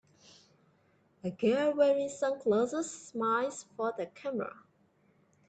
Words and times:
a 1.23 1.29
girl 1.29 1.75
wearing 1.75 2.09
sunglasses 2.09 2.89
smiles 2.89 3.67
for 3.77 3.93
the 3.95 4.07
camera. 4.07 4.55